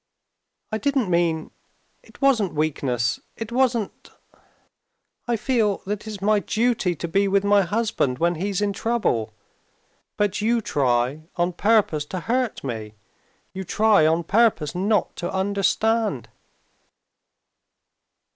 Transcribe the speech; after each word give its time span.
"I 0.71 0.79
didn't 0.79 1.11
mean, 1.11 1.51
it 2.01 2.23
wasn't 2.23 2.55
weakness, 2.55 3.19
it 3.35 3.51
wasn't... 3.51 4.09
I 5.27 5.35
feel 5.35 5.83
that 5.85 6.07
it's 6.07 6.23
my 6.23 6.39
duty 6.39 6.95
to 6.95 7.07
be 7.07 7.27
with 7.27 7.43
my 7.43 7.61
husband 7.61 8.17
when 8.17 8.33
he's 8.33 8.61
in 8.63 8.73
trouble, 8.73 9.31
but 10.17 10.41
you 10.41 10.59
try 10.59 11.21
on 11.35 11.53
purpose 11.53 12.03
to 12.05 12.21
hurt 12.21 12.63
me, 12.63 12.95
you 13.53 13.63
try 13.63 14.07
on 14.07 14.23
purpose 14.23 14.73
not 14.73 15.15
to 15.17 15.31
understand...." 15.31 16.29